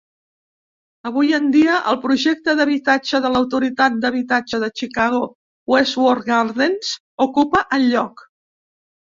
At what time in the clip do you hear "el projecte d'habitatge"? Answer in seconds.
1.91-3.21